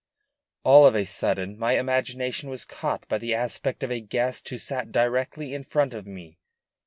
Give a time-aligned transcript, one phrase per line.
[0.63, 4.57] All of a sudden my imagination was caught by the aspect of a guest who
[4.57, 6.39] sat directly in front of me.